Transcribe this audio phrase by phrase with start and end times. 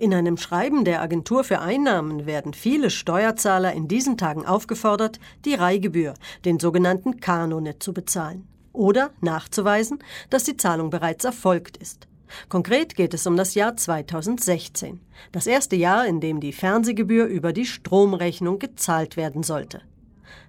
[0.00, 5.52] In einem Schreiben der Agentur für Einnahmen werden viele Steuerzahler in diesen Tagen aufgefordert, die
[5.52, 6.14] Reihgebühr,
[6.46, 9.98] den sogenannten Kanone, zu bezahlen oder nachzuweisen,
[10.30, 12.08] dass die Zahlung bereits erfolgt ist.
[12.48, 15.00] Konkret geht es um das Jahr 2016,
[15.32, 19.82] das erste Jahr, in dem die Fernsehgebühr über die Stromrechnung gezahlt werden sollte.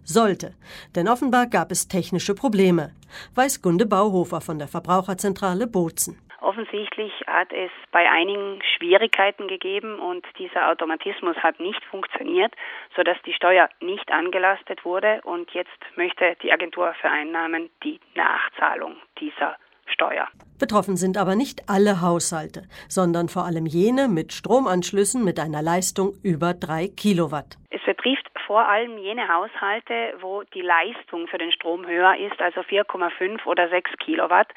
[0.06, 0.54] Sollte,
[0.96, 2.94] denn offenbar gab es technische Probleme,
[3.36, 6.16] weiß Gunde Bauhofer von der Verbraucherzentrale Bozen.
[6.42, 12.54] Offensichtlich hat es bei einigen Schwierigkeiten gegeben und dieser Automatismus hat nicht funktioniert,
[12.96, 18.96] sodass die Steuer nicht angelastet wurde und jetzt möchte die Agentur für Einnahmen die Nachzahlung
[19.20, 19.56] dieser
[19.86, 20.28] Steuer.
[20.60, 26.14] Betroffen sind aber nicht alle Haushalte, sondern vor allem jene mit Stromanschlüssen mit einer Leistung
[26.24, 27.58] über drei Kilowatt.
[27.70, 32.62] Es betrifft vor allem jene Haushalte, wo die Leistung für den Strom höher ist, also
[32.62, 34.48] 4,5 oder 6 Kilowatt.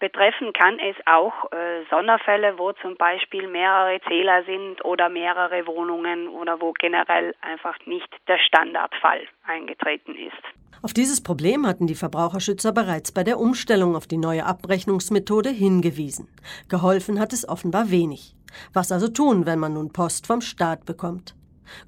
[0.00, 6.28] Betreffen kann es auch äh, Sonderfälle, wo zum Beispiel mehrere Zähler sind oder mehrere Wohnungen
[6.28, 10.42] oder wo generell einfach nicht der Standardfall eingetreten ist.
[10.82, 16.28] Auf dieses Problem hatten die Verbraucherschützer bereits bei der Umstellung auf die neue Abrechnungsmethode hingewiesen.
[16.68, 18.34] Geholfen hat es offenbar wenig.
[18.74, 21.34] Was also tun, wenn man nun Post vom Staat bekommt?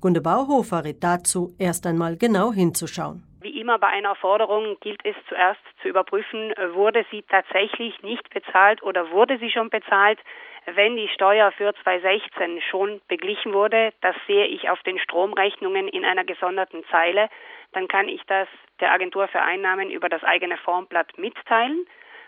[0.01, 3.23] Gunde Bauhofer rät dazu, erst einmal genau hinzuschauen.
[3.47, 8.83] Wie immer bei einer Forderung gilt es zuerst zu überprüfen, wurde sie tatsächlich nicht bezahlt
[8.83, 10.19] oder wurde sie schon bezahlt.
[10.65, 16.05] Wenn die Steuer für 2016 schon beglichen wurde, das sehe ich auf den Stromrechnungen in
[16.05, 17.29] einer gesonderten Zeile,
[17.71, 18.49] dann kann ich das
[18.81, 21.87] der Agentur für Einnahmen über das eigene Formblatt mitteilen.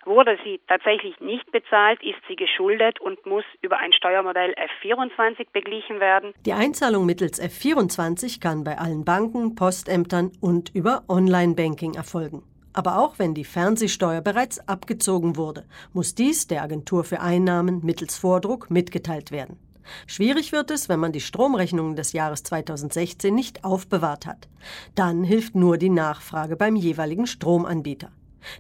[0.09, 6.01] Wurde sie tatsächlich nicht bezahlt, ist sie geschuldet und muss über ein Steuermodell F24 beglichen
[6.01, 6.33] werden.
[6.47, 12.42] Die Einzahlung mittels F24 kann bei allen Banken, Postämtern und über Online-Banking erfolgen.
[12.73, 18.17] Aber auch wenn die Fernsehsteuer bereits abgezogen wurde, muss dies der Agentur für Einnahmen mittels
[18.17, 19.59] Vordruck mitgeteilt werden.
[20.06, 24.48] Schwierig wird es, wenn man die Stromrechnungen des Jahres 2016 nicht aufbewahrt hat.
[24.95, 28.11] Dann hilft nur die Nachfrage beim jeweiligen Stromanbieter.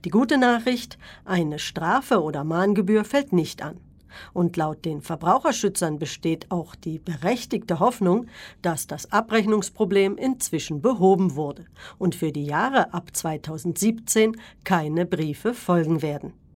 [0.04, 3.80] Die gute Nachricht, eine Strafe oder Mahngebühr fällt nicht an.
[4.32, 8.26] Und laut den Verbraucherschützern besteht auch die berechtigte Hoffnung,
[8.62, 11.66] dass das Abrechnungsproblem inzwischen behoben wurde
[11.98, 16.32] und für die Jahre ab 2017 keine Briefe folgen werden.